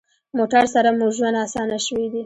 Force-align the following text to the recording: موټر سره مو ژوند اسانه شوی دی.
موټر 0.37 0.63
سره 0.73 0.89
مو 0.97 1.07
ژوند 1.15 1.37
اسانه 1.45 1.77
شوی 1.85 2.07
دی. 2.13 2.19